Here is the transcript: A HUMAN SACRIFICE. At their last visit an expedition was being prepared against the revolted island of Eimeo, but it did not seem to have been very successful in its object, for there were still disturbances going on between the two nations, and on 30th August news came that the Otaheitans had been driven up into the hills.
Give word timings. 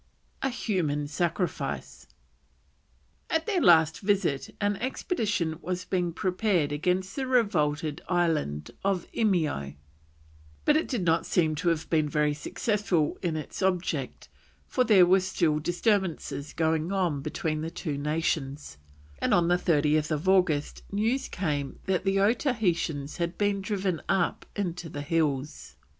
A 0.41 0.49
HUMAN 0.49 1.07
SACRIFICE. 1.07 2.07
At 3.29 3.45
their 3.45 3.61
last 3.61 3.99
visit 3.99 4.49
an 4.59 4.77
expedition 4.77 5.59
was 5.61 5.85
being 5.85 6.11
prepared 6.11 6.71
against 6.71 7.15
the 7.15 7.27
revolted 7.27 8.01
island 8.09 8.71
of 8.83 9.05
Eimeo, 9.13 9.75
but 10.65 10.75
it 10.75 10.87
did 10.87 11.05
not 11.05 11.27
seem 11.27 11.53
to 11.53 11.69
have 11.69 11.87
been 11.91 12.09
very 12.09 12.33
successful 12.33 13.19
in 13.21 13.35
its 13.37 13.61
object, 13.61 14.27
for 14.65 14.83
there 14.83 15.05
were 15.05 15.19
still 15.19 15.59
disturbances 15.59 16.53
going 16.53 16.91
on 16.91 17.21
between 17.21 17.61
the 17.61 17.69
two 17.69 17.95
nations, 17.95 18.79
and 19.19 19.35
on 19.35 19.47
30th 19.49 20.27
August 20.27 20.81
news 20.91 21.27
came 21.29 21.77
that 21.85 22.05
the 22.05 22.15
Otaheitans 22.19 23.17
had 23.17 23.37
been 23.37 23.61
driven 23.61 24.01
up 24.09 24.47
into 24.55 24.89
the 24.89 25.03
hills. 25.03 25.75